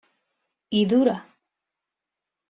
[0.79, 1.17] Y dura.